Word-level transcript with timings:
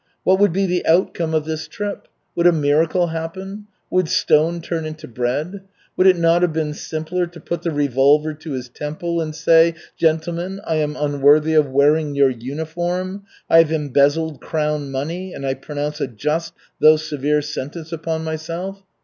What 0.23 0.39
would 0.39 0.51
be 0.51 0.65
the 0.65 0.83
outcome 0.87 1.35
of 1.35 1.45
this 1.45 1.67
trip? 1.67 2.07
Would 2.35 2.47
a 2.47 2.51
miracle 2.51 3.09
happen? 3.09 3.67
Would 3.91 4.09
stone 4.09 4.59
turn 4.59 4.83
into 4.83 5.07
bread? 5.07 5.61
Would 5.95 6.07
it 6.07 6.17
not 6.17 6.41
have 6.41 6.51
been 6.51 6.73
simpler 6.73 7.27
to 7.27 7.39
put 7.39 7.61
the 7.61 7.69
revolver 7.69 8.33
to 8.33 8.53
his 8.53 8.67
temple 8.67 9.21
and 9.21 9.35
say, 9.35 9.75
"Gentlemen, 9.97 10.59
I 10.65 10.77
am 10.77 10.95
unworthy 10.95 11.53
of 11.53 11.69
wearing 11.69 12.15
your 12.15 12.31
uniform. 12.31 13.25
I 13.47 13.59
have 13.59 13.71
embezzled 13.71 14.41
crown 14.41 14.89
money 14.89 15.35
and 15.35 15.45
I 15.45 15.53
pronounce 15.53 16.01
a 16.01 16.07
just, 16.07 16.53
though 16.79 16.97
severe 16.97 17.43
sentence 17.43 17.91
upon 17.91 18.23
myself"? 18.23 18.81